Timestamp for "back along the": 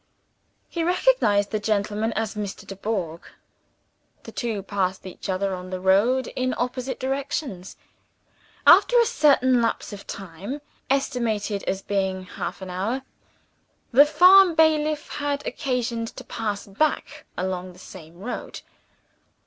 16.65-17.77